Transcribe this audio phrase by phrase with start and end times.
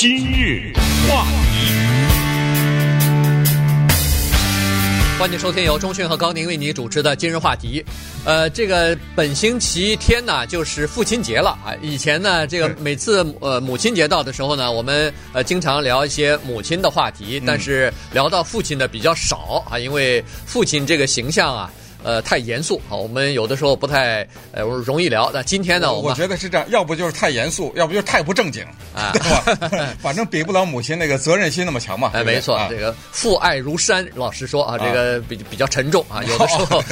[0.00, 0.72] 今日
[1.06, 1.74] 话题，
[5.18, 7.84] 欢迎收听由钟讯和高宁为你主持的今日话题。
[8.24, 11.76] 呃，这个本星期天呢，就是父亲节了啊。
[11.82, 21.70] 以前呢，这个每次呃母亲节到的时候呢，我们呃经常聊一些母亲的话题，但是聊到父亲的比较少啊，因为父亲这个形象啊。
[22.02, 25.30] 呃，太严肃啊，我们有的时候不太呃容易聊。
[25.32, 28.64] 那今天呢，我，我觉得是这样，要不就是太严肃，要不就是太不正经
[28.94, 29.20] 啊， 对
[29.68, 29.94] 吧？
[30.00, 32.10] 反正比不了母亲那个责任心那么强嘛。
[32.16, 36.84] 哎，没错，啊、这个父爱如山，老实说啊，这个比比较沉重啊，有的时候，哦、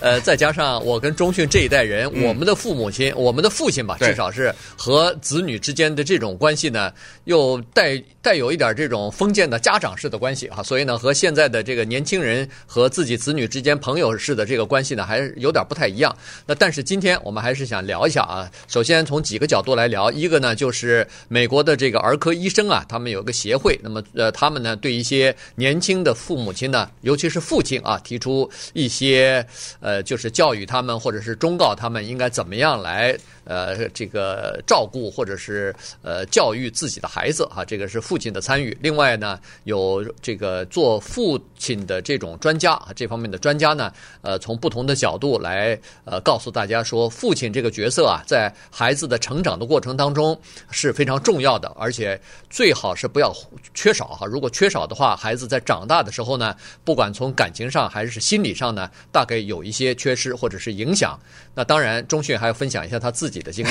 [0.00, 6.90] 呃，再加上我跟钟迅这一代人，嗯、我们的父母亲，我们的父亲吧，至少是和子女之间的这种关系呢，
[7.24, 14.13] 又带带有一点这种封建的家长式的关系啊，所以呢，和现在的这个年轻人和自己子女之间朋友。
[14.18, 16.14] 是的，这个关系呢还是有点不太一样。
[16.46, 18.50] 那但是今天我们还是想聊一下啊。
[18.68, 23.78] 首先从几个角度来聊，一个呢就是美国的这个儿科医生啊，他们有一个协会。
[23.82, 29.46] 那么呃，他们呢对一些年轻的父母亲呢，尤其是父亲啊，提出一些
[29.80, 33.16] 呃，就是教育他们或者是忠告他们应该怎么样来。
[33.46, 38.74] 呃，这个照顾或者是呃教育自己的孩子啊，这个是父亲的参与。
[38.80, 43.92] 另外呢，有这个做父亲的这种专家啊，这方面的专家呢，
[44.22, 50.36] 呃，从不同的角度来呃告诉大家说，父亲这个角色啊，在孩子的成长的过程当中
[50.70, 53.32] 是非常重要的，而且最好是不要
[53.74, 54.26] 缺少哈。
[54.26, 61.16] 如果缺少的话，孩子在长大的时候呢，不管从感情上还是心理上呢，大概有一些缺失或者是影响。
[61.54, 63.44] 那当然，钟迅还要分享一下他自己。
[63.44, 63.70] 的经历，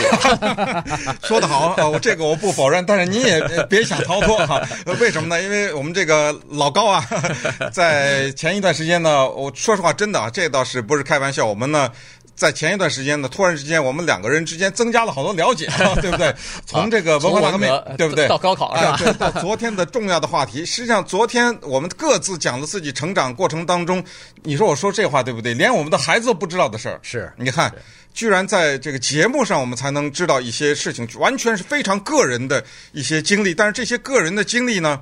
[1.26, 1.90] 说得好啊！
[1.90, 4.62] 我这个我不否认，但是你也别想逃脱哈。
[5.00, 5.42] 为什么呢？
[5.42, 7.04] 因为我们这个老高啊，
[7.74, 11.46] 在前一段时间呢，我说实话，真的啊，这倒是不是开玩笑。
[11.46, 11.92] 我们呢，
[12.36, 15.68] 在前一段时间呢，突然之间，我们两个人之间增加了好多了解，
[16.02, 16.34] 对不对？
[16.66, 18.28] 从这个文化大革命，对不对？
[18.28, 18.98] 到高考是吧？
[18.98, 20.66] 对，到昨天的重要的话题。
[20.66, 24.04] 实际上，昨天我们各自讲了自己成长过程当中，
[24.44, 25.54] 你说我说这话对不对？
[25.54, 27.74] 连我们的孩子都不知道的事儿，是你看。
[28.16, 33.56] 居然在这个节目上，我们才能知道一些事情，完全是非常个人的一些经历。
[33.56, 35.02] 但是这些个人的经历呢，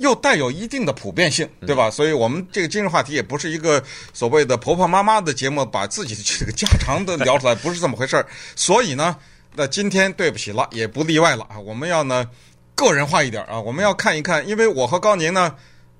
[0.00, 1.90] 又带有一定的普遍性，对吧？
[1.90, 8.26] 所以我们这个今日话题也不是一个所谓的婆婆妈妈的节目，把自己的这个家常的聊出来，不是这么回事儿。
[8.56, 9.16] 所以呢，
[9.54, 11.58] 那今天对不起了，也不例外了啊。
[11.58, 12.28] 我们要呢
[12.74, 15.54] 个人化一点啊，我们要看一看，因为我和高宁呢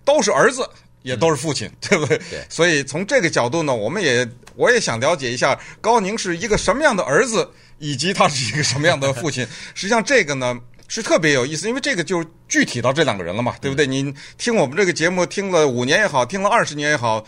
[0.04, 0.68] 都是儿子。
[1.02, 2.18] 也都是父亲， 对不对？
[2.28, 2.44] 对。
[2.50, 9.42] 所以从这个角度呢，我们也我也想了解一下高宁是一个什么样的儿子，以及他是一个什么样的父亲。
[9.74, 10.54] 实际上，这个呢
[10.90, 13.86] 是特别有意思，因为这个就具体到这两个人了嘛，对不对？
[13.86, 17.24] 您听我们这个节目听了五年也好，听了二十年也好。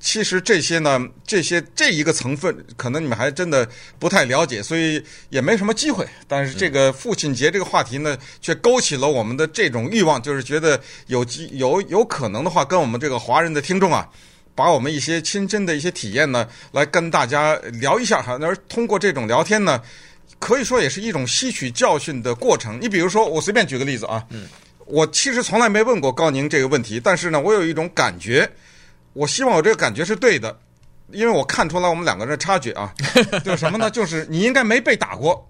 [0.00, 3.66] 其实这些呢，这些这一个成分，可能你们还真的
[4.00, 6.04] 不太了解，所以也没什么机会。
[6.26, 14.06] 但是这个父亲节这个话题呢，却勾起了我们的这种欲望，就是觉得有机有有可能的话，跟我们这个华人的听众啊，
[14.56, 18.36] 把我们一些亲身的一些体验呢，来跟大家聊一下哈。
[18.42, 19.80] 而通过这种聊天呢，
[20.44, 22.78] 可以说也是一种吸取教训的过程。
[22.78, 24.46] 你比如说，我随便举个例子啊，嗯，
[24.84, 28.46] 我其实从来没问过高宁这个问题，但是呢，我有一种感觉。
[29.14, 30.54] 我希望我这个感觉是对的，
[31.12, 32.92] 因为我看出来我们两个人的差距啊，
[33.42, 33.90] 就是什么呢？
[33.90, 35.48] 就是你应该没被打过。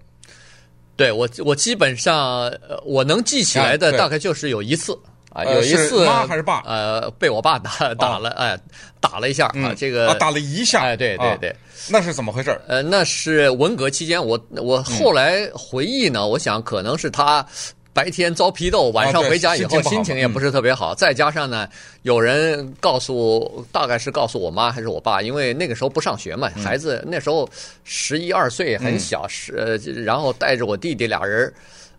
[0.95, 2.49] 对，我我基本上
[2.85, 5.11] 我能记起来的大概就是有一次啊，
[5.43, 6.61] 有一次妈还是爸？
[6.65, 8.57] 呃，被我爸打打了，哎，
[8.99, 11.55] 打了一下啊，这个打了一下，哎，对对对，
[11.89, 12.57] 那是怎么回事？
[12.67, 17.45] 呃，那是文革期间，我我后来回忆呢，我想可能是他。
[17.93, 20.93] 白天遭批斗，晚上回家以后心情也不是特别好。
[20.93, 21.65] 再加上呢，
[22.01, 27.49] 有人告诉，大概是告诉我妈还是我爸，因为那个时候不上学嘛，孩子那时候
[27.85, 31.49] 十一二岁很小，是然后带着我弟弟俩人，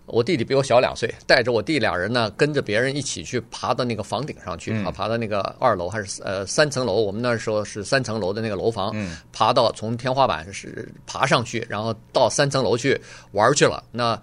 [0.07, 8.95] 我弟弟比我小两岁，带着我弟俩人呢，跟着别人一起去爬到那个房顶上去啊，爬到那个二楼还是呃三层楼，我们那时候是三层楼的那个楼房，
[9.33, 13.01] 爬到从天花板是爬上去，然后到三层楼去
[13.33, 13.83] 玩去了。
[13.91, 14.19] 那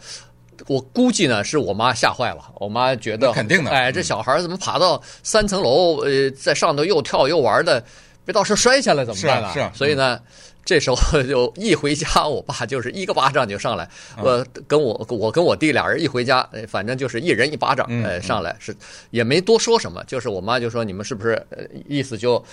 [0.68, 2.50] 我估计呢，是我妈吓坏了。
[2.56, 5.98] 我妈觉得肯定的，哎，这小孩怎么爬到三层楼？
[6.04, 7.84] 呃，在上头又跳又玩的，
[8.24, 9.52] 别到时候摔下来怎么办呢？
[9.52, 10.20] 是啊，所以呢，
[10.66, 13.90] 这时候就一回家，我爸就是一个巴掌就上来。
[14.18, 18.76] 我跟我我跟我弟俩人一回家，反正就是一人一巴掌，哎，上来是
[19.12, 21.46] 也没多说什么，就是我妈就说你们是不是
[21.88, 22.44] 意思就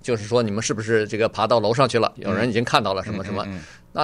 [0.00, 2.12] 就是说你们是不是这个爬到楼上去了？
[2.16, 3.46] 有人已经看到了什么什么。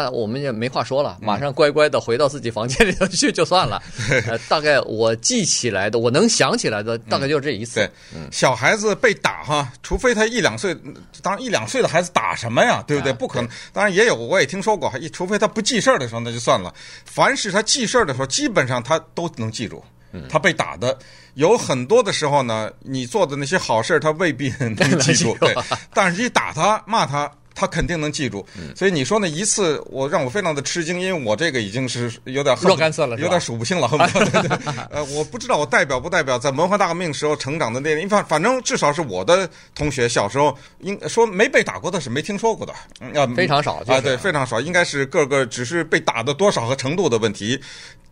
[0.02, 3.80] 那我们也没话说了，马上乖乖的回到自己房间里头去就算了。
[4.26, 7.74] 呃，大概我记起来的，我能想起来的，大概就这一次。
[7.76, 7.90] 对，
[8.32, 10.76] 小孩子被打哈，除非他一两岁，
[11.22, 12.82] 当然一两岁的孩子打什么呀？
[12.88, 13.12] 对不对？
[13.12, 13.48] 不可能。
[13.72, 16.74] 当然也有，我也听说过，除非他不记事儿的时候，那就算了。
[17.04, 19.80] 凡是他记事儿的时候，基本上他都能记住。
[20.28, 20.96] 他被打的
[21.34, 25.54] 有很多的时候呢，你做的那些好事他未必 能记住，对，
[25.92, 27.30] 但是你打他骂他。
[27.54, 33.88] 他肯定能记住，所以你说那一次，我让我非常的吃惊，因为我这个已经是有点若干次了，有点数不清了。
[33.88, 34.58] 对对对，
[34.90, 42.72] 呃，我不知道我代表不代表在文化大革命时候成长的那人，反反正至少是我的同学小时候，应说没被打过的是没听说过的，
[43.18, 47.60] 啊，非常少啊，对，非常少，应该是个个只是被打的多少和程度的问题。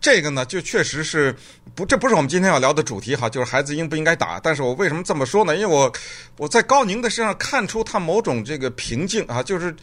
[0.03, 1.33] 这个呢，就确实是
[1.73, 4.37] 不，这不是我们今天要聊的主题哈，就是孩子应不应该打。
[4.37, 5.55] 但是我为什么这么说呢？
[5.55, 5.89] 因为我
[6.35, 9.73] 我在高宁的身上看出他某种这个平静啊，就是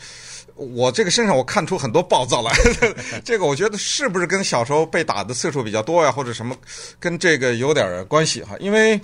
[0.56, 2.52] 我这个身上我看出很多暴躁来。
[3.24, 6.54] 这个我觉得是不是跟小时候被打的次数比较多呀，或者什么
[6.98, 8.54] 跟这个有点关系哈？
[8.60, 9.00] 因为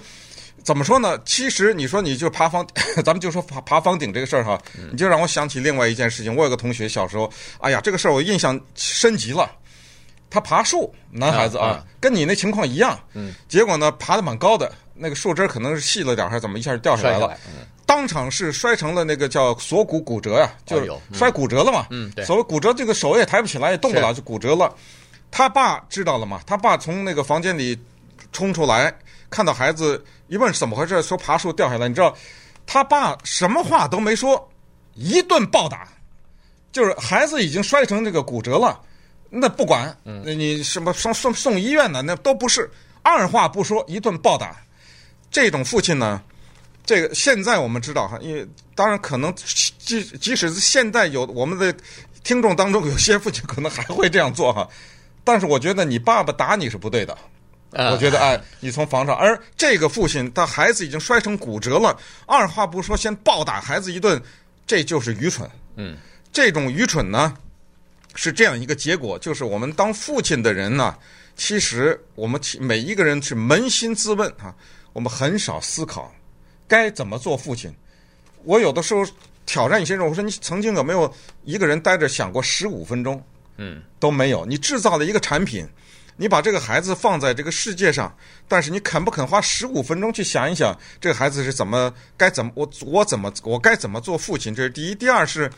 [0.63, 1.19] 怎么说呢？
[1.25, 2.67] 其实你说你就爬房，
[3.03, 4.61] 咱们就说爬爬房顶这个事儿哈，
[4.93, 6.37] 你就让我想起另外一件事情。
[6.37, 9.51] 我有个同学小时候，哎呀，这个事儿我印象升级了。
[10.37, 13.01] 他爬树，男孩子啊，啊跟你那情况一样。
[13.15, 17.35] 嗯，结果呢，爬的蛮高的，那个树枝可能是细了点，还是怎么，一下就掉下来了。
[17.47, 21.87] 嗯、当场是摔成了那个叫锁骨骨折呀、啊，就是摔骨折了嘛。
[21.89, 22.23] 嗯，对。
[22.27, 24.71] 所谓骨折，这个手也抬不起来，也动不了，就骨折了。
[25.31, 26.43] 他爸知道了嘛？
[26.47, 27.79] 他爸从那个房间里
[28.31, 28.95] 冲出来，
[29.31, 31.89] 看到孩子，一问是怎么回事，说爬树掉下来。
[31.89, 32.15] 你知道，
[32.67, 34.47] 他爸什么话都没说，
[34.93, 35.89] 一顿暴打，
[36.73, 38.79] 就是孩子已经摔成这个骨折了。
[39.39, 42.03] 那不管，那你什么送送送医院的？
[42.03, 42.71] 那都不是，
[43.03, 44.57] 二话不说一顿暴打。
[45.31, 46.23] 这种父亲呢，
[46.85, 51.75] 这个现在我们知道哈，因为当然可能即即使是现在有我们的
[52.25, 54.67] 听众当中有些父亲可能还会这样做哈，
[55.23, 57.17] 但是我觉得你爸爸打你是不对的。
[57.73, 61.95] 我觉得哎，你从房上，而这个父亲他孩子已经摔成骨折了，
[62.25, 64.23] 二话不说先暴打孩子一顿，
[64.67, 65.51] 这就是愚蠢。
[65.75, 65.97] 嗯，
[66.33, 67.37] 这种愚蠢呢。
[68.17, 70.97] 是这样一个结果，就是我们当父亲的人呢，
[71.37, 74.53] 其实我们每一个人是扪心自问啊，
[74.95, 76.11] 我们很少思考
[76.67, 77.73] 该怎么做父亲。
[78.43, 79.07] 我有的时候
[79.45, 81.15] 挑战一些人，我说你曾经有没有
[81.45, 83.23] 一个人待着想过十五分钟？
[83.59, 84.47] 嗯，都没有。
[84.47, 85.67] 你制造了一个产品，
[86.17, 88.17] 你把这个孩子放在这个世界上，
[88.49, 94.55] 但是你肯不肯花十五分钟去想一想，这个孩子是怎么该怎么我我怎么我该怎么做父亲？
[94.55, 95.51] 这是第一，第二是。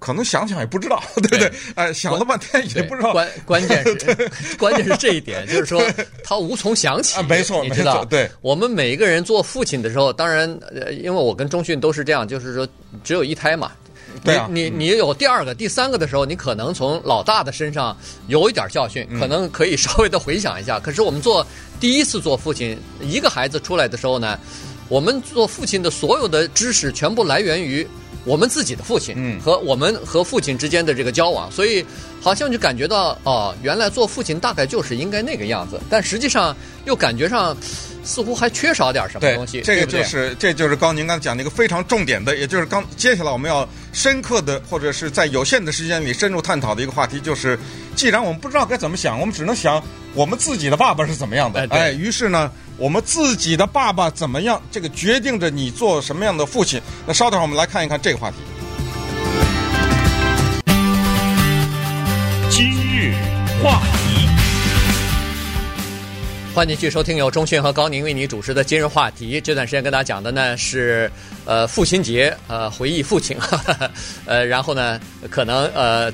[0.00, 1.52] 可能想想也不知道， 对不对？
[1.76, 3.12] 哎，想了半天也不知道。
[3.12, 5.80] 关关键是 关键是这一点，就是说
[6.24, 7.22] 他无从想起。
[7.24, 8.28] 没错，你知道，对。
[8.40, 10.48] 我们每一个人做父亲的时候，当然，
[10.90, 12.66] 因为我跟钟迅都是这样，就是说
[13.04, 13.70] 只有一胎嘛。
[14.24, 14.48] 对啊。
[14.50, 20.80] 你你有第二个、第三个的时候，你可能从老大的身上有一点教训，可能可以稍微的回想一下。
[20.80, 21.46] 可是我们做
[21.78, 24.38] 第一次做父亲，一个孩子出来的时候呢，
[24.88, 27.86] 我们做父亲的所有的知识全部来源于。
[28.24, 31.84] 我们自己的父亲和我们和父亲之间的这个交往，所以
[32.20, 37.56] 好像就感觉到哦，原来做父亲大概就是应该那个样子，但实际上又感觉上
[38.04, 39.62] 似乎还缺少点什么东西。
[39.62, 47.58] 这个就是这就是刚您刚讲的一个非常重点的，也就是刚接下来我们要深刻的或者是在有限的时间里深入探讨的一个话题，就是
[47.96, 49.82] 既然我们不知道该怎么想，我们只能想
[50.14, 51.66] 我们自己的爸爸是怎么样的。
[51.70, 52.52] 哎，于是呢。
[52.80, 54.58] 我们自己的爸爸怎么样？
[54.72, 56.80] 这个决定着你做什么样的父亲。
[57.06, 58.36] 那稍等会儿，我们来看一看这个话题。
[62.48, 63.12] 今日
[63.62, 64.26] 话题，
[66.54, 69.38] 欢迎继续收听由中迅和高宁为你主持的今日话题。
[69.42, 71.12] 这段时间跟大家讲的呢是
[71.44, 73.90] 呃父亲节，呃回忆父亲，呵呵
[74.24, 76.10] 呃然后呢可能呃。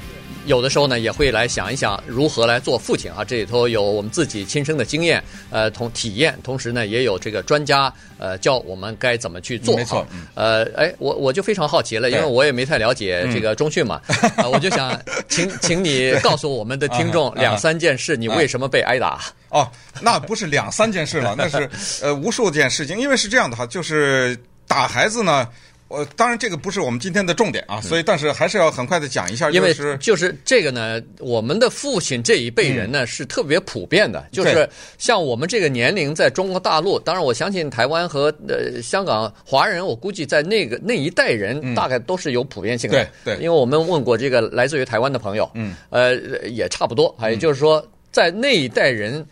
[0.46, 3.24] 有的时候呢，也会来想一想如何来做父亲啊。
[3.24, 9.76] 这里头有我们自己亲身的经验，呃，同体验，同时呢，也有这个专家呃教我们该怎么去做。
[9.76, 14.00] 没错，呃，哎，我我就非常好奇了，因为我也没太了解这个中训嘛，
[14.36, 14.98] 啊，我就想
[15.28, 19.20] 请请你告诉我们的听众 两三件事，你为什么被挨打？
[19.48, 19.68] 哦，
[20.00, 21.68] 那不是两三件事了，那是
[22.02, 24.38] 呃无数件事情，因为是这样的哈，就是
[24.68, 25.48] 打孩子呢。
[25.88, 46.16] 我当然这个不是我们今天的重点啊，所以但是还是要很快的讲一下，因为就是这个呢，我们的父亲这一辈人呢是特别普遍的，就是像我们这个年龄在中国大陆，当然我相信台湾和呃香港华人，我估计在那个那一代人大概都是有普遍性的，对对，因为我们问过这个来自于台湾的朋友，嗯，呃
[46.48, 49.24] 也差不多，还有就是说在那一代人。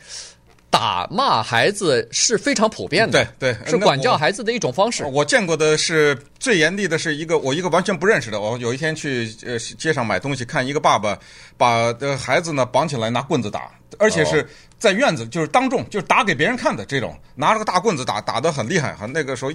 [0.75, 5.05] 打骂孩子是非常普遍的，对对，是管教孩子的一种方式。
[5.05, 8.41] 我，我见过的是最严厉的，是一个我一个完全不认识的。
[8.41, 11.17] 我有一天去呃街上买东西，看一个爸爸
[11.57, 14.45] 把呃孩子呢绑起来拿棍子打，而且是
[14.77, 19.07] 在院子，就是当众，就是打给别人看的这种，拿着个大棍子打，打得很厉害哈。
[19.07, 19.53] 那个时候，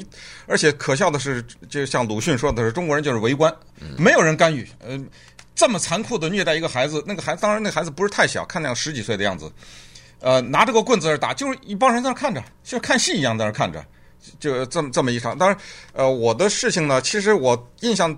[0.47, 3.53] 而且可笑的是，就像鲁迅说的是，中国人就是围观，
[3.97, 4.65] 没有人干预。
[4.79, 4.97] 呃，
[5.53, 9.51] 这么残酷的虐待一个孩子，那个孩子当然那个孩子不是太小，看那样十几岁的样子。
[10.21, 13.83] 呃，拿着个棍子在那打，就是一帮人在那看着，像看戏一样在那看着，
[14.39, 15.37] 就这么这么一场。
[15.37, 15.57] 当然，
[15.93, 18.13] 呃，我的事情呢，其实我印象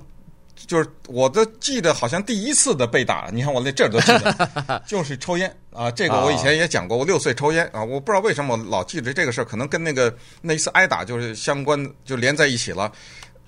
[0.55, 5.91] 就是我的记得好像第一次的被打，你看我那这儿都记得， 就是抽烟啊。
[5.91, 12.91] 这个我以前也讲过，我六岁抽烟啊，我不知道为什么我老记着这个事儿，可能跟那个那一次挨打就是相关，就连在一起了。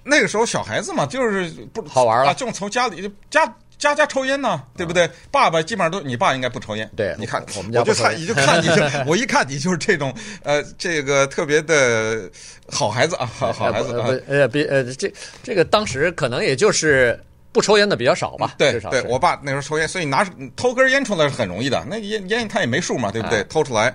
[0.03, 3.51] 那个时候小孩子嘛，就是不好玩了，啊，就从家里家。
[3.83, 5.09] 家家抽烟呢，对不对？
[5.29, 6.89] 爸爸基本上都，你爸应该不抽烟。
[6.95, 12.31] 对，你看，我们家我就看，你就看你就，我一看你就是这种，呃，这个特别的
[12.71, 14.07] 好孩子啊，好好孩子啊。
[14.25, 15.13] 呃，别呃，这
[15.43, 17.21] 这个当时可能也就是
[17.51, 18.55] 不抽烟的比较少吧。
[18.57, 20.25] 对，对我爸那时候抽烟，所以拿
[20.55, 21.85] 偷根烟出来是很容易的。
[21.89, 23.43] 那烟烟他也没数嘛，对不对？
[23.49, 23.93] 偷出来，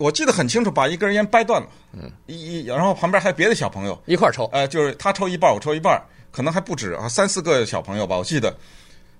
[0.00, 8.52] 我记得很清楚，把一根烟掰断了，嗯，一然后旁边还有别的小朋友一块抽，呃，就是他抽一半，我抽一半，可能还不止啊，三四个小朋友吧，我记得。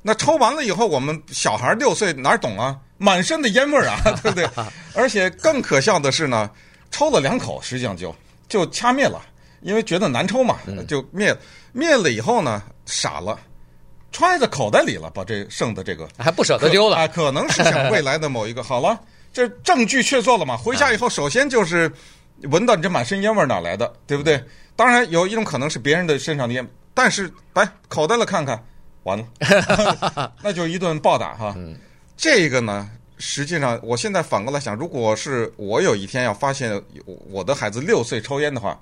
[0.07, 2.79] 那抽完了以后，我们小孩六岁哪懂啊？
[2.97, 4.49] 满身的烟味儿啊， 对不对？
[4.95, 6.49] 而且更可笑的是呢，
[6.93, 8.15] 抽了两口，实际上就
[8.49, 9.21] 就掐灭了，
[9.63, 11.39] 因为觉得难抽嘛，就灭了。
[11.73, 13.37] 灭了以后呢，傻了，
[14.13, 18.63] 揣在口袋里了，把这剩的这个还不舍得丢了啊，可能是想未来的某一个。
[18.63, 18.97] 好了，
[19.33, 20.57] 这证据确凿了嘛？
[20.57, 21.91] 回家以后，首先就是
[22.43, 24.41] 闻到你这满身烟味儿哪来的，对不对？
[24.77, 28.65] 当然有一种可能是别人的身上的烟，但是来口袋了看看。
[29.07, 31.55] 完了， 那就一顿暴打哈。
[31.57, 31.79] 嗯、
[32.17, 36.83] 这个呢，实际上我现在反过来想，如果是我有一天要发现
[37.31, 38.77] 我的孩子六岁抽烟的话，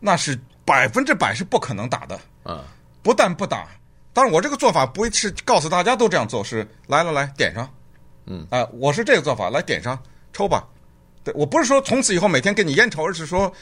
[0.00, 2.20] 那是百分之百是不可能打的。
[2.44, 2.60] 嗯，
[3.02, 3.68] 不但不打，
[4.12, 7.70] 当然我这个做法不是告诉大家都这样做，是来来来点上。
[8.26, 9.96] 嗯，啊、呃，我是这个做法，来点上
[10.32, 10.66] 抽吧。
[11.22, 13.52] 对，我不是说从此以后每天给你烟抽，而是说。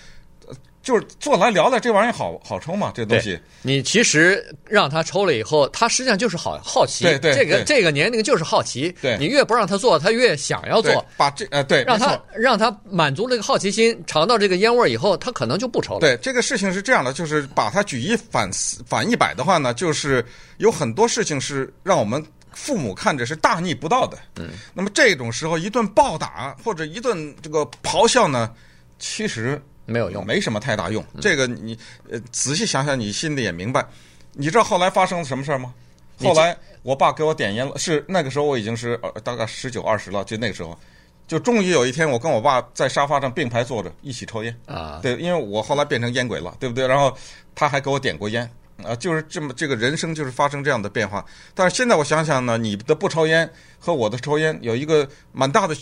[0.86, 3.36] 就是坐来聊聊这玩意儿好好抽嘛，这东西。
[3.62, 7.02] 你其实让他抽了以后，他实际上就是好好奇。
[7.02, 8.94] 对对，这个这个年龄就是好奇。
[9.02, 11.04] 对，你越不让他做，他越想要做。
[11.16, 15.98] 把这呃对，让他让他满足了这个好奇心，尝到这个烟味儿以后，他可能就不抽了。
[15.98, 18.48] 对，这个事情是这样的，就是把他举一反
[18.86, 20.24] 反一百的话呢，就是
[20.58, 24.16] 有很多事情是让我们父母看着是大逆不道的。
[24.36, 24.50] 嗯。
[24.72, 28.52] 那么这种时候，一顿暴打或者一顿这个咆哮呢，
[29.00, 29.60] 其实。
[29.86, 31.02] 没有用，没什么太大用。
[31.20, 31.78] 这个你
[32.10, 33.86] 呃仔细想想，你心里也明白。
[34.32, 35.72] 你知道后来发生了什么事儿吗？
[36.18, 40.78] 后来我爸给我点烟了，是那个时候我已经是大概十九二十了，就那个时候，
[41.26, 44.98] 就终于有一天我跟我爸在沙发上并排坐着一起抽烟啊。
[45.02, 46.86] 对，因为我后来变成烟鬼了，对不对？
[46.86, 47.14] 然后
[47.54, 48.50] 他还给我点过烟
[48.82, 51.24] 啊，就是这么这个人生就是发生这样的变化。
[51.54, 55.76] 但是现在我想想呢，你的不抽烟和我的抽烟有一个蛮大的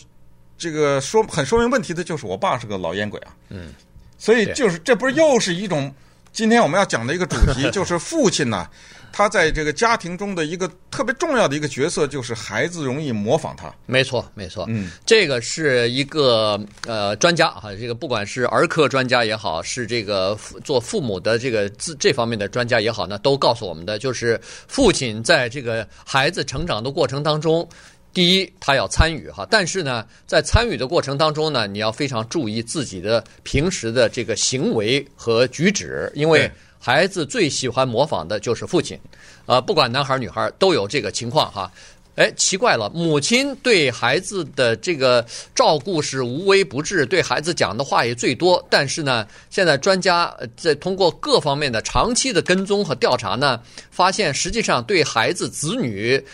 [0.59, 3.35] 这个说很说明问题的就是我爸是个老烟鬼啊。
[3.51, 3.73] 嗯。
[4.25, 5.95] 所以就是，这不是又是一种
[6.33, 8.67] 今天我们要讲的一个主题， 就是父亲呢，
[9.13, 13.71] 他在这个家庭中的一个特别重要的一个角色，就是孩子容易模仿他。
[13.85, 27.69] 没错，没错，嗯，这个是一个呃专家哈，这个不管是儿科专家也好，是这个做父母的这个这这方面的专家也好呢，都告诉我们的，就是父亲在这个孩子成长的过程当中。
[28.15, 38.97] 第一，他要参与哈，但是呢，在参与的过程当中呢，你要非常注意自己的平时的这个行为和举止，因为孩子最喜欢模仿的就是父亲，
[39.47, 41.69] 啊，不管男孩女孩都有这个情况哈。
[42.17, 56.25] 哎，奇怪了，母亲对孩子的这个照顾是无微不至，对孩子讲的话也最多，但是呢，现在专家在通过各方面的长期的跟踪和调查呢，发现实际上对孩子子女。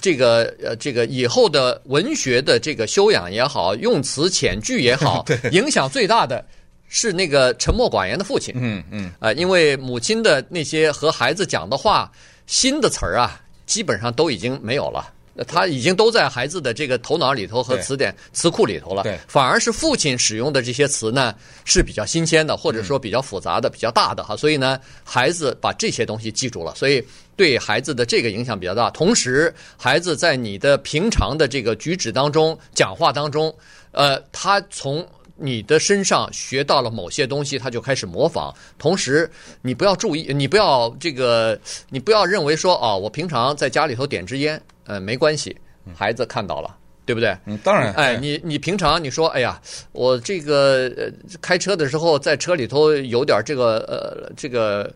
[0.00, 6.44] 这个呃，这个以后的文学的这个修养也好，用词遣句也好， 对影响最大的
[6.88, 8.54] 是那个沉默寡言的父亲。
[8.56, 12.10] 嗯嗯，啊、呃，因为母亲的那些和孩子讲的话，
[12.46, 15.12] 新的词儿啊，基本上都已经没有了。
[15.46, 27.04] 他已经都在孩子的这个头脑里头和词典词库里头了，对，反而是父亲使用的这些词呢是比较新鲜的，或者说比较复杂的、比较大的哈，所以呢，孩子把这些东西记住了，所以
[27.36, 28.90] 对孩子的这个影响比较大。
[28.90, 33.54] 同时，孩子在你的平常的这个举止当中、讲话当中，
[33.92, 35.06] 呃，他从。
[35.36, 38.54] 你的身上学到了某些东西，他就开始模仿。
[38.78, 39.28] 同时，
[39.62, 45.56] 你不要注意，你不要这个，你不要认为说哦，我平常在家里头点支烟，呃，没关系，
[45.94, 47.36] 孩子看到了，对不对？
[47.46, 47.92] 嗯，当然。
[47.94, 49.60] 哎，你你平常你说，哎呀，
[49.92, 51.10] 我这个呃
[51.40, 54.92] 开车的时候在车里头有点这个呃这个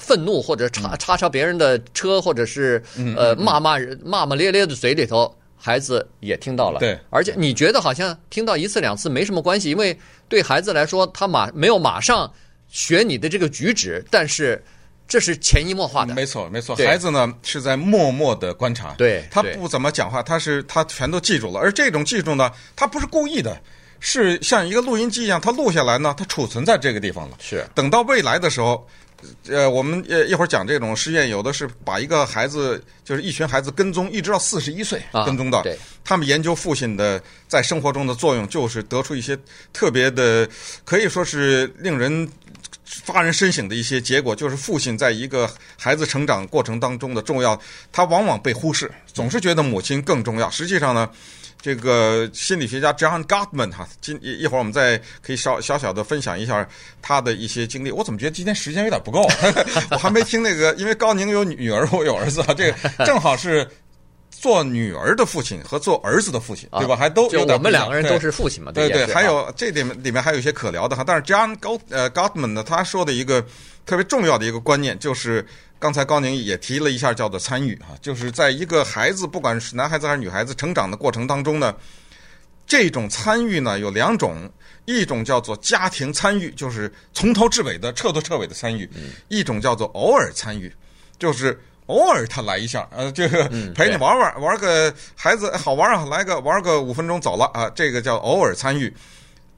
[0.00, 2.82] 愤怒，或者插插插别人的车，或者是
[3.16, 5.34] 呃骂骂骂骂咧咧的嘴里头。
[5.64, 9.96] 孩子也听到了，对，而且你觉得好像听到一次两次没什么关系，因为
[10.28, 12.28] 对孩子来说，他马没有马上
[12.66, 14.60] 学你的这个举止，但是
[15.12, 16.14] 这是潜移默化的。
[16.14, 16.74] 没错，没错。
[16.76, 21.60] 孩子呢是在默默的观察，对对他不怎么讲话，他是他全都记住了。
[21.60, 23.60] 而这种记住呢，他不是故意的，
[24.00, 27.36] 是像一个录音机一样，他录下来呢，他储存在这个地方了。
[27.42, 28.88] 是等到未来的时候。
[29.48, 35.62] 呃，我们呃一会儿讲这种实验，有的是把一个孩子，就是一群孩子跟踪，一直到四十一岁，啊跟踪到。
[35.62, 39.38] 对他们研究父亲的在生活中的作用，就是得出一些
[39.72, 40.48] 特别的，
[40.84, 42.28] 可以说是令人
[42.84, 47.60] 发人深省的一些结果，就是父亲在一个孩子成长过程当中的重要，
[47.92, 50.50] 他往往被忽视，总是觉得母亲更重要。
[50.50, 51.08] 实际上呢。
[51.62, 56.68] 这个心理学家 John Gottman 哈，今一一会儿我们再可以小小小的分享一下
[57.00, 57.92] 他的一些经历。
[57.92, 59.22] 我怎么觉得今天时间有点不够？
[59.92, 62.76] 我还没听那个，因为高宁有女儿，我有儿子啊，这个
[63.06, 63.64] 正好是
[64.28, 66.96] 做女儿的父亲和做儿子的父亲，对吧？
[66.96, 69.14] 还都有点就我们两个人都是父亲嘛，对对，对。
[69.14, 71.04] 还有这里面里面还有一些可聊的哈。
[71.06, 73.40] 但是 John Got 呃 Gottman 呢，他说的一个
[73.86, 75.46] 特别重要的一个观念就是。
[75.82, 81.74] 刚才高宁也提了一下，叫做参与啊，就是在一个孩子，不管是男孩子还是女孩子成长的过程当中呢，
[82.68, 84.48] 这种参与呢有两种，
[84.84, 88.86] 一种叫做家庭参与，就是从头至尾的彻头彻尾的参与；
[89.26, 90.72] 一种叫做偶尔参与，
[91.18, 98.94] 就是偶尔他来一下，呃，这个 陪你玩玩，玩个孩子好玩啊，来个玩个五分钟走了啊，这个叫偶尔参与，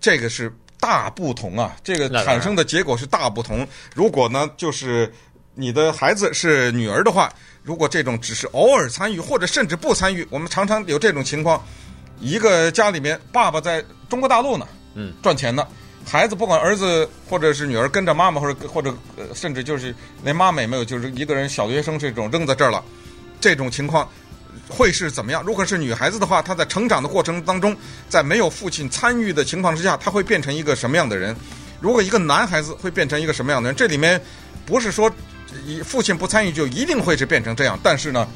[0.01, 0.51] 这个是
[0.81, 3.69] 大不同啊，这个产生的结果是大不同。
[3.95, 5.13] 如果呢，就是。
[5.57, 7.33] 你的孩子是女儿的话，
[7.63, 11.65] 如果这种只是偶尔参与或者甚至不参与，我们常常有这种情况：
[12.19, 15.65] 一个家里面，爸爸在中国大陆呢，嗯，赚钱呢，
[16.05, 18.93] 孩子不管儿子或者是女儿跟着妈妈，或者或者
[19.33, 19.95] 甚至就是
[20.25, 22.83] 连妈妈也没有，就是一个人小学生这种扔在这儿了，
[23.41, 24.09] 这种情况
[24.69, 25.41] 会是怎么样？
[25.45, 27.77] 如果是女孩子的话，她在成长的过程当中，
[28.09, 31.37] 在没有父亲参与的情况之下，她会变成一个什么样的人？
[31.81, 33.77] 如果一个男孩子会变成一个什么样的人？
[33.77, 34.21] 这里面
[34.67, 35.09] 不是说。
[35.67, 38.27] 一父亲不参与就一定会是变成这样，但是呢，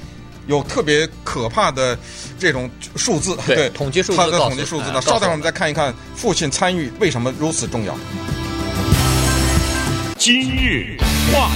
[0.47, 1.99] 有特别可怕的
[2.39, 7.97] 这种数字，对，对统计数字，他的统计数字呢，稍等会儿我们再看一看父亲参与为什么如此重要。
[10.19, 10.97] 今日
[11.33, 11.51] 话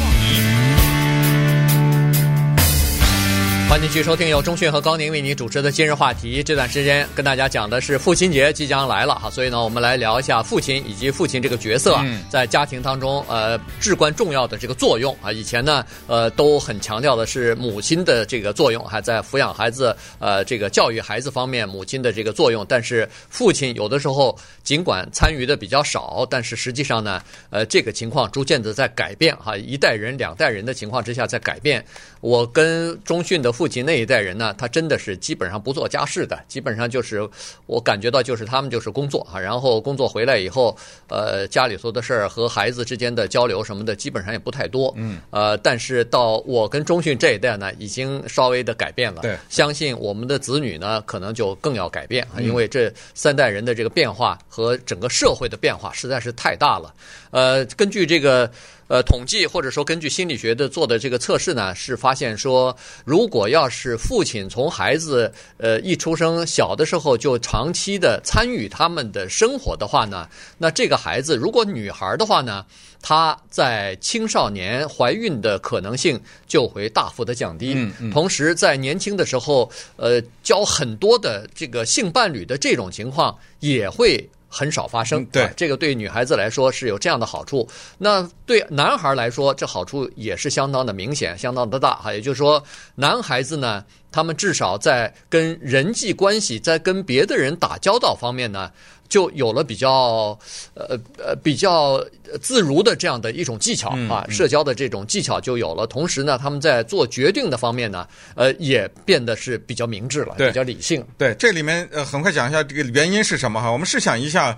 [3.72, 6.42] 欢迎继续收听由中讯和高宁为您主持的今日话题。
[6.42, 15.32] 这段时间跟大家讲的是父亲节即将来了哈，所以呢，我们来聊一下父亲以及父亲这个角色在家庭当中呃至关重要的这个作用啊。
[15.32, 31.82] 以前呢呃都很强调的是母亲的这个作用，还在抚养孩子呃这个教育孩子方面母亲的这个作用，但是父亲有的时候尽管参与的比较少，但是实际上呢呃这个情况逐渐的在改变哈，一代人两代人的情况之下在改变。
[32.20, 37.28] 我跟中讯的父亲那一代人呢，他真的是基本上不做家事的，基本上就是
[37.66, 40.76] 我感觉到就是他们就是工作啊，然后工作回来以后，
[41.08, 44.92] 呃，家里头的事儿和孩子之间的交流什么的，基本上也不太多。
[44.96, 49.22] 嗯，呃，但是到我跟中训这一代呢，已经稍微的改变了。
[49.22, 56.94] 对，相信我们的子女呢，可能就更要改变啊，因为这三代人的这个变化和整个社会的变化实在是太大了。
[57.30, 58.50] 呃，根据这个。
[58.88, 72.66] 呃，统计或者说根据心理学的做的这个测试呢，是发现说，如果要是父亲从孩子呃一出生小的时候就长期的参与他们的生活的话呢，那这个孩子如果女孩的话呢，
[73.00, 77.72] 她在青少年怀孕的可能性就会大幅的降低。
[77.74, 78.10] 嗯嗯。
[78.10, 84.28] 同时，在年轻的时候，呃，交很多的这个性伴侣的这种情况也会。
[84.54, 87.66] 很少发生，对、啊、这个对女孩子来说是有这样的好处。
[87.96, 92.12] 那对男孩来说，这好处也是相当的明显，相当的大哈。
[92.12, 92.62] 也就是说，
[92.94, 98.70] 男孩子呢，他们至少在跟人际关系，在跟别的人打交道方面呢。
[99.08, 100.38] 就有了比较，
[100.72, 102.02] 呃呃比较
[102.40, 105.86] 自如的这样的一种技巧啊，社交的这种技巧就有了。
[105.86, 111.04] 同时呢，他们在做决定的方面呢，呃，也变得是比较明智了，比较理性。
[111.18, 113.70] 对，这里面呃，很快讲一下这个原因是什么哈。
[113.70, 114.56] 我们试想一下，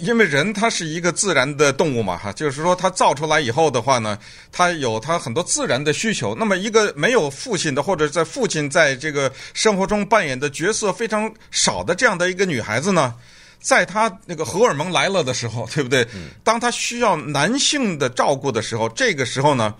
[0.00, 4.18] 因为人他是一个自然的动物嘛哈，就是说他造出来以后的话呢，
[4.52, 6.34] 他有他很多自然的需求。
[6.34, 13.14] 那么一个没有父亲的，或者在父亲在这个生活中扮演的角色非常少的这样的一个女孩子呢，
[13.60, 16.06] 在她那个荷尔蒙来了的时候，对不对？
[16.42, 19.74] 当她需要男性的照顾的时候，这个时候呢，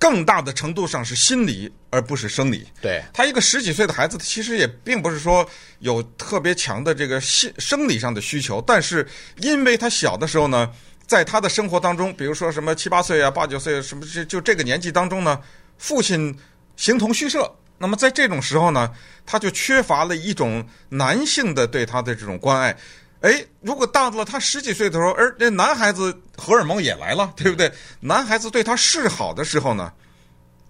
[0.00, 2.66] 更大的程度上是心理而不是生理。
[2.80, 5.46] 对，他一个十几岁的孩子，其实也并不是说
[5.80, 10.72] 有特别强的这个心生理上的需求，但是因为他小的时候呢，
[11.06, 15.38] 在他的生活当中，比如说什么七八岁啊、八九岁什么这就这个年纪当中呢，
[15.76, 16.34] 父亲
[16.76, 17.54] 形同虚设。
[17.76, 18.90] 那么在这种时候呢，
[19.26, 22.74] 他就缺乏了一种男性的对他的这种关爱。
[23.20, 27.70] 哎，如果到了他十几岁的时候，而那男孩子荷尔蒙也来了， 对不对？
[28.00, 29.92] 男孩子对他示好的时候呢，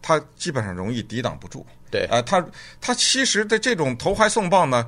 [0.03, 1.65] 他基本上容易抵挡不住。
[1.91, 2.45] 对，啊、呃，他
[2.81, 4.87] 他其实的这种投怀送抱呢，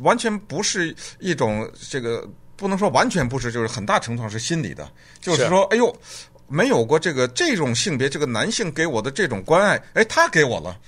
[0.00, 4.90] 完全不是一种这个不能说完全不是，就是很大程度上是心理的，
[5.20, 6.00] 就是说，是哎呦，
[6.46, 10.78] 没有过这个这种性别这个男性给我的这种关爱，哎，他给我了，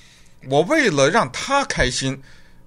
[0.48, 2.20] 我为了让他开心，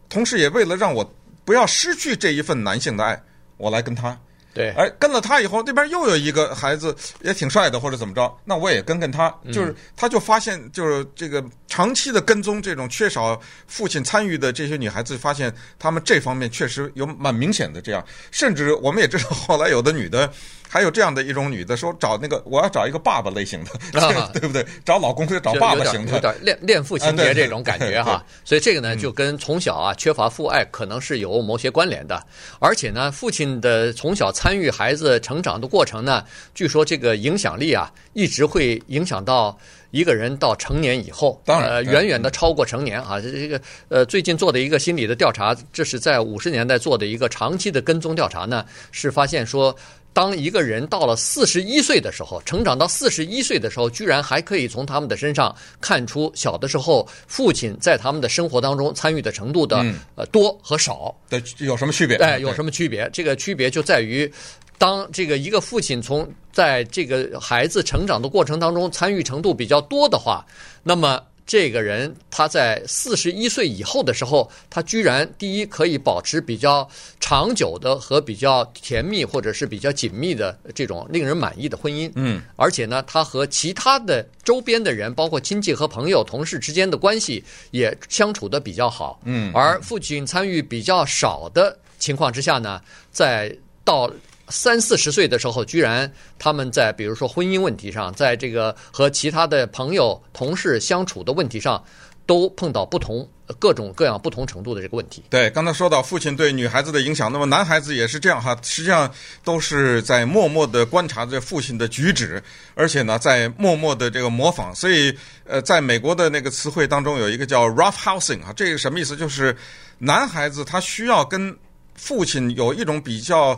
[0.09, 1.13] 同时也为了让我
[1.43, 3.19] 不要失去这一份男性的爱，
[3.57, 4.17] 我来跟他。
[4.53, 20.31] 对，哎，跟了他以后，那边又有一个孩子也挺帅的，或者怎么着，那我也跟跟他，就是他就发现，就是这个长期的跟踪这种缺少父亲参与的这些女孩子，发现她们这方面确实有蛮明显的这样，甚至我们也知道，后来有的女的。
[20.69, 24.65] 还有这样的一种女的说，找那个我要找一个爸爸类型的， 啊、对不对？
[24.83, 28.25] 找老公是找爸爸型的，有点恋恋父情节这种感觉哈。
[28.43, 32.23] 所以这个呢，就跟从小啊缺乏父爱可能是有某些关联的。
[32.59, 36.23] 而且呢，父亲的从小参与孩子成长的过程呢，
[36.55, 39.55] 据说这个影响力啊，一直会影响到
[39.93, 43.21] 一个人到成年以后，当然呃，远远的超过成年啊。
[43.21, 49.73] 这这个呃，最近做的一个心理的调查，这是在五十年代做的一个长期的跟踪调查呢，是发现说。
[50.15, 62.15] 当一个人到了四十一岁的时候，成长到四十一岁的时候，居然还可以从他们的身上看出小的时候父亲在他们的生活当中参与的程度的呃多和少的有什么区别？
[62.17, 63.10] 哎，有什么区别？
[63.12, 64.32] 这个区别就在于，
[64.77, 70.45] 当这个一个父亲从在这个孩子成长的过程当中参与程度比较多的话，
[70.83, 71.21] 那么。
[71.45, 76.88] 这个人他在四十一岁以后的时候，他居然第一可以保持比较
[77.19, 82.09] 长久的和比较甜蜜或者是比较紧密的这种令人满意的婚姻。
[82.15, 89.19] 嗯，而且呢，他和其他的周边的人，包括亲戚和朋友、同事之间的关系也相处的比较好。
[89.25, 92.81] 嗯，而父亲参与比较少的情况之下呢，
[93.12, 94.09] 在到。
[94.49, 101.82] 三四十岁的时候，居然他们在比如说婚姻问题上，在这个和其他的朋友、同事相处的问题上，
[102.25, 103.27] 都碰到不同
[103.58, 105.23] 各种各样不同程度的这个问题。
[105.29, 109.10] 对，刚才说到父亲对女孩子的影响，那么男孩子也是这样哈，实际上
[109.45, 112.43] 都是在默默的观察着父亲的举止，
[112.75, 114.75] 而且呢，在默默的这个模仿。
[114.75, 119.15] 所以，呃，在美国的那个词汇当中有一个叫 rough housing 啊，这个什么意思？
[119.15, 119.56] 就是
[119.99, 121.56] 男孩子他需要跟
[121.95, 123.58] 父亲有一种比较。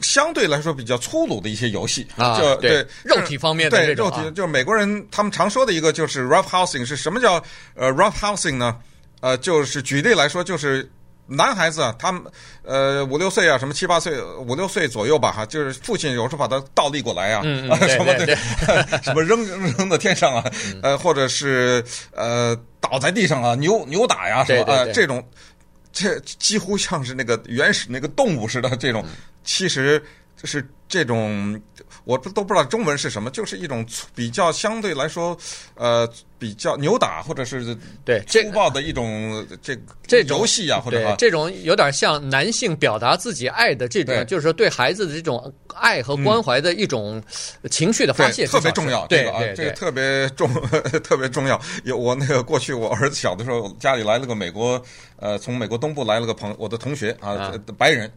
[0.00, 7.42] 相对来说比较粗鲁的一些游戏啊，就对，对肉体方面的对肉体，就是美国人他们常说的一个就是 rough housing 是什么叫
[7.74, 8.76] 呃 rough housing 呢？
[9.20, 10.88] 呃，就是举例来说，就是
[11.26, 12.22] 男孩子啊，他们
[12.64, 18.36] 呃五六岁啊，什么七八岁五六岁左右吧，哈，就是父亲有时候把他倒立过来啊，嗯嗯对 什么对对
[19.02, 19.44] 什么扔
[19.76, 20.44] 扔到天上啊，
[20.82, 25.22] 呃，或者是呃倒在地上啊，扭扭打呀，什么啊、呃、这种。
[25.92, 29.04] 这几乎像是那个原始那个动物似的这种，
[29.44, 30.02] 其实
[30.36, 31.60] 就是这种，
[32.04, 35.36] 我都不知道中文是什么，就是一种比较相对来说，
[35.74, 39.76] 呃，比较扭打或者是对粗暴的一种这
[40.06, 47.22] 这游戏啊，或者这种有点像男性表达自己爱的这种，就是说对孩子的这种爱和关怀的一种
[47.70, 49.06] 情绪的发泄，特别重要。
[49.06, 50.52] 对这个啊，这个特别重，
[51.04, 51.60] 特别重要。
[51.84, 54.82] 有我那个过去，我儿子小的时候，家里来了个美国。
[55.16, 58.10] 呃，从美国东部来了个朋，我的同学啊，啊白人，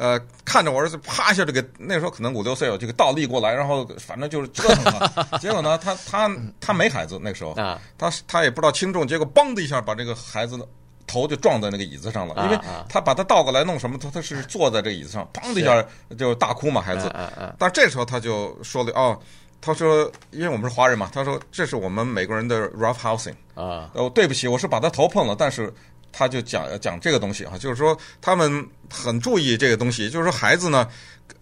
[0.00, 5.36] 呃，看着我儿子啪一下就给那时候可能五六岁，就给倒立过来，然后反正就是折腾他。
[5.36, 10.66] 结果呢，他他他没孩子那时候，啊，他他也不知道轻重，结果嘣的一下把这个孩子的
[11.06, 12.58] 头就撞在那个椅子上了，因为
[12.88, 15.84] 他把他倒过来弄什么，他他是坐在这个椅子上，嘣的一下
[16.16, 17.12] 就大哭嘛，孩子。
[17.58, 19.20] 但这时候他就说了哦，
[19.60, 25.70] 他说因为我们是华人嘛，他说这是我们美国人的 rough housing 啊，哦，对不起，我是把他头碰了，但是。
[26.12, 30.88] 他就讲讲这个东西啊，就是说他们很注意这个东西，就是说孩子呢，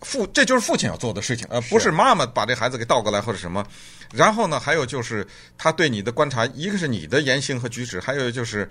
[0.03, 3.67] 父这就是父亲要做的事情，呃，不是妈妈把这孩子给倒过来或者什么。
[4.13, 5.27] 然后呢，还有就是
[5.57, 8.69] 他对你的观察，一个是你的言行和举止，还有就是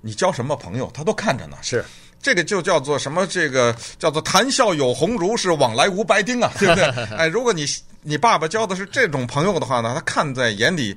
[0.00, 1.56] 你交什么朋友，他都看着呢。
[1.62, 1.84] 是
[2.22, 3.26] 这个就叫做什么？
[3.26, 6.84] 这个叫做谈笑有鸿儒，是往来无白丁啊，对不对？
[7.16, 7.66] 哎，如果你
[8.02, 10.96] 你爸爸交的是这种朋友的话呢，他看在眼里。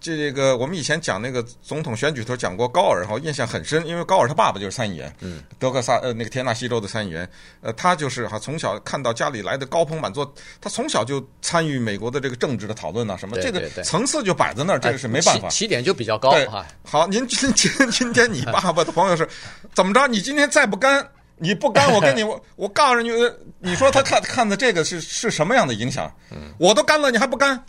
[0.00, 7.28] 这个我们以前讲那个总统选举时候讲过高尔然后，印象很深，因为高尔他爸爸就是参议员，嗯，德克萨呃那个田纳西州的参议员，
[7.60, 16.66] 呃，他就是哈从小看到家里来的高朋满座，他从小就参与美国的这个政治的讨论啊什么，这个层次就摆在那儿，这个是没办法，起点就比较高哈。
[16.84, 19.28] 好，您 今今今天你爸爸的朋友是
[19.74, 20.06] 怎么着？
[20.06, 21.06] 你今天再不干，
[21.36, 23.10] 你不干，我跟你我 我告诉你，
[23.58, 26.12] 你说他看看的这个是是什么样的影响？
[26.30, 27.62] 嗯，我都干了，你还不干？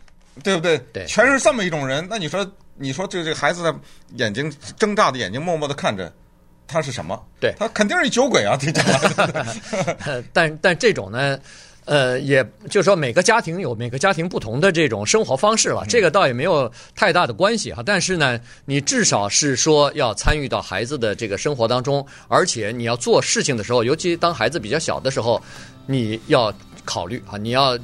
[0.44, 0.78] 对不对？
[0.94, 2.06] 对，全是这么一种人。
[2.10, 3.76] 那你说，你说这这孩子的
[4.16, 6.12] 眼睛睁大的眼睛，默默的看着，
[6.66, 7.22] 他是什么？
[7.42, 8.56] 对，他肯定是酒鬼啊！
[8.62, 8.86] 这讲。
[10.32, 11.38] 但但这种呢，
[11.84, 17.84] 呃，也就是说，每个家庭有每个家庭不同的这种生活方式了，这个倒也没有太大的关系哈。
[17.86, 25.42] 但是呢，你至少是说要参与到孩子的这个生活当中，而且你要做事情的时候，尤其当孩子比较小的时候，
[25.86, 26.54] 你要
[26.86, 27.78] 考虑啊，你要。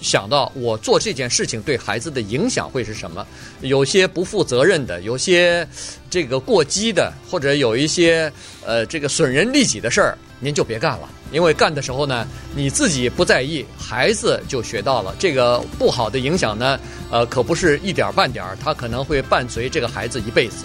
[0.00, 3.26] 想到我做这件事情对孩子的影响会是什么？
[3.60, 5.66] 有些不负责任的，有些
[6.08, 8.32] 这个过激的，或者有一些
[8.64, 11.08] 呃这个损人利己的事儿，您就别干了。
[11.32, 16.80] 因为干的时候呢，你自己不在意，孩子就学到了这个不好的影响呢，
[17.10, 20.64] 呃，可不是一点半点儿，他可能会伴随这个孩子一辈子。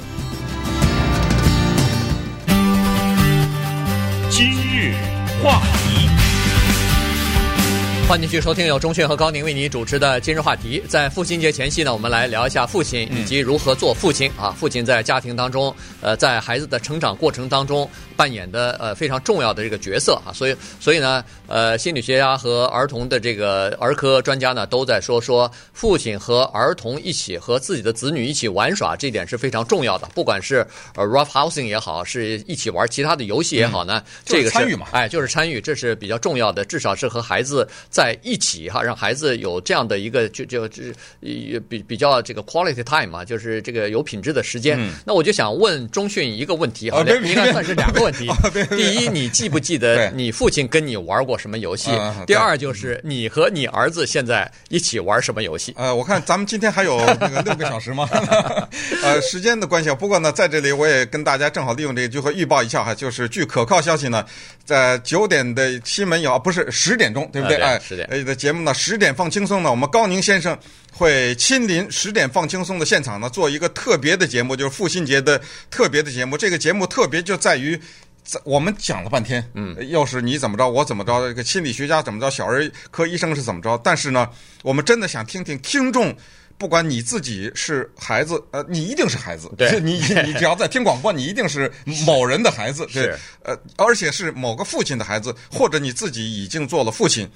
[4.31, 4.95] 今日
[5.43, 5.61] 话。
[8.07, 10.79] 欢迎继续收听由钟迅和高宁为你主持的今日话题。
[10.87, 14.51] 在父亲节前夕呢，我们来聊一下父亲以及如何做父亲啊。
[14.51, 20.29] 父亲在家庭当中，呃，在孩子的成长过程当中扮演的呃非常重要的这个角色啊。
[20.31, 30.07] 所以，所以呢，呃，心理学家和儿童的这个儿科专家呢，都在说说父亲和儿童一起和自己的子女一起玩耍，这点是非常重要的。
[30.13, 37.67] 不管是呃 rough housing 也好，是一起玩其他的游戏也好呢，这个是参与嘛，哎，就是参与，这是比较重要的，至少是和孩子。
[37.95, 40.83] 在一起哈，让孩子有这样的一个就就就
[41.69, 44.77] 比比较这个 quality time 嘛，就是这个有品质的时间。
[44.77, 48.29] 嗯、那我就想问钟迅一个问题哈，应该算是两个问题。
[48.75, 51.89] 第一，你记不记得你父亲跟你玩过什么游戏？
[52.27, 55.73] 第二，就是你和你儿子现在一起玩什么游戏？
[55.77, 58.09] 呃，我看咱们今天还有那个六个小时吗？
[59.03, 59.89] 呃，时间的关系。
[59.91, 64.25] 不过呢，在这里我也跟大家正好利用这个机会预报一下哈，就是据可靠消息呢，
[64.65, 67.57] 在九点的新闻有，不是十点钟，对不对？
[67.57, 67.79] 哎。
[67.79, 70.57] 十点，哎，的节目呢，十点放轻松呢，我们高宁先生
[70.91, 76.35] 会亲临十点放轻松的现场呢，做一个特别的节目，就是父亲节的特别的节目。
[76.35, 77.79] 这个节目特别就在于，
[78.43, 84.27] 我们讲了半天，嗯，又是你怎么着，我怎么着，这个心理学家怎么着，小儿科医生是怎么着，但是呢，
[84.63, 86.15] 我们真的想听听听众，
[86.57, 89.93] 不管你自己是孩子，呃，你一定是孩子，对， 你
[90.25, 91.71] 你只要在听广播，你一定是
[92.05, 97.29] 某人的孩子，是，对，呃，而且是某个父亲的孩子，或者你自己已经做了父亲。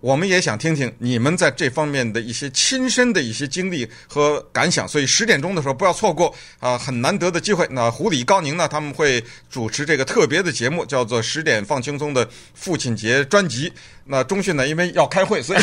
[0.00, 6.28] 我们也想听听你们在这方面的一些亲身的一些经历和感想，所以十点钟的时候不要错过
[6.60, 7.66] 啊、呃，很难得的机会。
[7.70, 13.72] 那胡里高宁呢，他们会主持这个特别的节目，叫做《十点放轻松》的父亲节专辑。
[14.06, 15.58] 那中迅呢，因为要开会，所以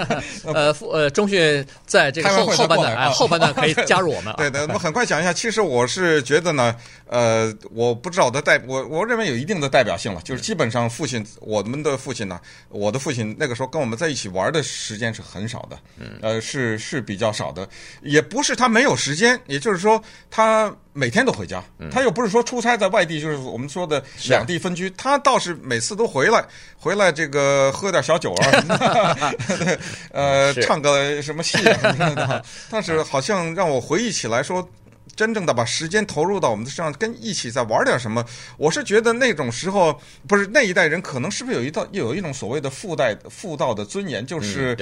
[0.44, 4.34] 呃，呃，中迅在这个后后半段，啊，后半段可以 加入我们。
[4.36, 5.32] 对的，我们很快讲一下。
[5.32, 6.76] 其实我是觉得呢，
[7.08, 10.20] 呃，我不知道我的代，我我认为有一定的代表性了。
[10.22, 15.78] 就是基本上父亲，我们的父亲呢，我的父亲那个时候跟我们在一起玩的时间是很少的，
[16.20, 17.68] 呃，是是比较少的，
[18.02, 20.74] 也不是他没有时间，也就是说他。
[20.98, 24.88] 每天都回家，他又不是说出差在外地，就是我们说的两地分居。
[24.96, 26.42] 他倒是每次都回来，
[26.78, 29.32] 回来这个喝点小酒啊，
[30.12, 32.44] 呃，唱个什么戏啊什么的。
[32.70, 34.68] 但是好像让我回忆起来说，
[35.16, 38.24] 真正的把时间投入到我们的身上，跟一起在玩点什么，
[38.56, 44.76] 我是觉得那种时候不是那一代人，可能是不是有一道又有一种所谓的妇代妇道的尊严，就是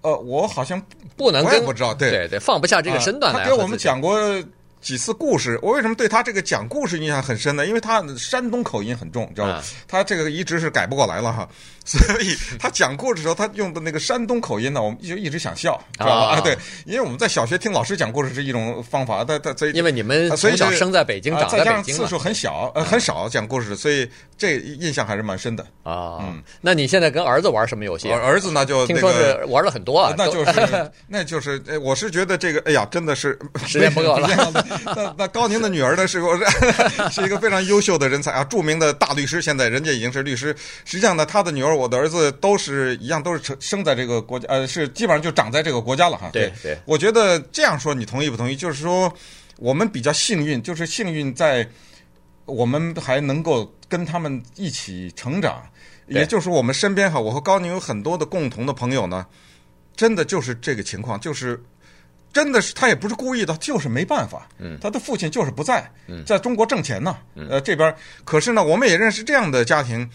[0.00, 0.82] 呃，我好像
[1.16, 3.44] 不能，我也不知道，对对对，放不下这个身段来。
[3.44, 4.18] 他给我们讲过。
[4.84, 7.64] 几次故事，我为什么对他这个讲故事印象很深呢？
[7.64, 9.64] 因为他山东口音很重，你知道吧？
[9.88, 11.48] 他这个一直是改不过来了哈。
[11.84, 16.36] 所以他讲故事的时候，他用的那个山东口音呢，我们就一直想笑，知道吧？
[16.36, 26.20] 啊，对，因为我们在小学听老师讲故事是一种方法，他他所以因为你们从小生在北京，长在北京，次数很小，呃，很少讲故事，所以这印象还是蛮深的啊。
[26.22, 28.10] 嗯，那你现在跟儿子玩什么游戏？
[28.10, 34.28] 儿子呢就听说是玩了很多啊，那就是 那就是，我是觉得这个，哎呀，真的是时间不够了。
[34.96, 36.36] 那那高宁的女儿呢，是我
[37.12, 40.52] 是一个非常优秀的人才啊，著名的大律师，现在人家已经是律师。
[40.84, 42.58] 实际上呢，他的女儿，我的儿子都。
[42.64, 46.30] 是一样，都是生生在这个国家，呃，是基本上就长在这个国家了哈。
[46.32, 48.56] 对对，我觉得这样说你同意不同意？
[48.56, 49.12] 就是说
[49.58, 51.68] 我们比较幸运，就是幸运在
[52.46, 55.62] 我们还能够跟他们一起成长，
[56.06, 59.26] 也就是我们身边哈，我和高宁有很多的共同的朋友呢，
[59.94, 61.62] 真的就是这个情况，就是
[62.34, 64.46] 真的是他也不是故意的，就是没办法。
[64.58, 65.90] 嗯，他的父亲就是不在，
[66.26, 67.16] 在中国挣钱呢。
[67.48, 67.94] 呃，这边
[68.24, 70.06] 可是呢，我们也认识这样的家庭。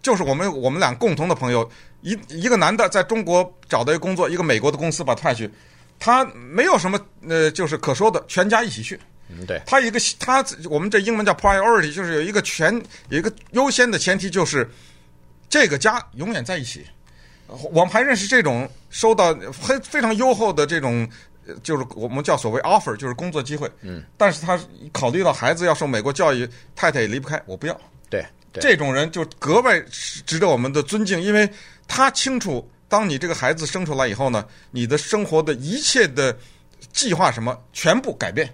[0.00, 1.68] 就是我们我们俩共同的朋友，
[2.02, 5.50] 一一个男的在中国找到一个工作，一个美国的公司把他派去，
[5.98, 6.96] 他没有什么
[7.28, 8.96] 呃，就是可说的，全家一起去。
[9.28, 9.60] 嗯，对。
[9.66, 12.72] 他一个他我们这英文叫 priority，就是有一个全
[13.08, 14.70] 有一个优先的前提，就是
[15.48, 16.86] 这个家永远在一起。
[17.48, 21.08] 我们还认识这种收到非非常优厚的这种，
[21.62, 23.70] 就是我们叫所谓 offer，就是工作机会。
[23.82, 24.02] 嗯。
[24.16, 24.58] 但是他
[24.92, 27.80] 考虑到孩子要受美国教育，太太也离不开，我不要。
[28.10, 28.24] 对。
[28.58, 29.78] 这种人就格外
[30.24, 31.46] 值得我们的尊敬，因为
[31.86, 36.34] 他清楚当你这个孩子生出来以后呢，你的生活的一切的
[36.90, 38.50] 计划什么全部改变。